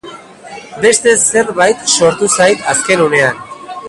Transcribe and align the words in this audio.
Beste 0.85 1.11
zerbait 1.25 1.85
sortu 1.97 2.27
zait 2.39 2.59
azken 2.73 3.05
unean. 3.05 3.35